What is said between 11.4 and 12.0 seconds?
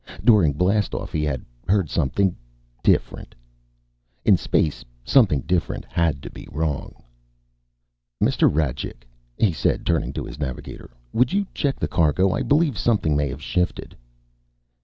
check the